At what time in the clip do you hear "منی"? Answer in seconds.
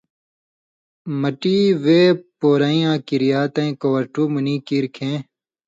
4.33-4.55